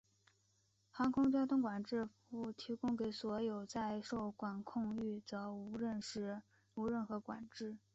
[0.89, 7.77] 航空交通管制服务提供给所有在受管空域则无任何管制。